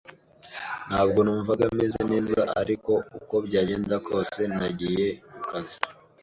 [0.89, 5.77] Ntabwo numvaga meze neza, ariko uko byagenda kose nagiye ku kazi.